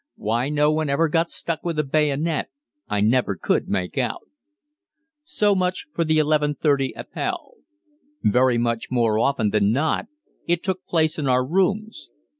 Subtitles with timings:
[0.15, 2.47] Why no one ever got stuck with a bayonet
[2.87, 4.23] I never could make out.
[5.21, 7.57] So much for the 11.30 Appell.
[8.23, 10.07] Very much more often than not
[10.47, 12.09] it took place in our rooms.